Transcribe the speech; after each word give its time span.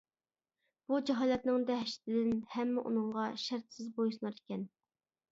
بۇ 0.91 0.97
جاھالەتنىڭ 1.09 1.65
دەھشىتىدىن 1.67 2.31
ھەممە 2.53 2.85
ئۇنىڭغا 2.91 3.25
شەرتىسىز 3.43 3.91
بويسۇنار 3.99 4.39
ئىكەن. 4.41 4.65